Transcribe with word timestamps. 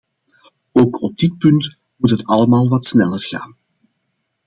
Ook 0.71 1.01
op 1.01 1.17
dit 1.17 1.37
punt 1.37 1.77
moet 1.95 2.09
het 2.09 2.25
allemaal 2.25 2.67
wat 2.67 2.85
sneller 2.85 3.21
gaan. 3.21 3.55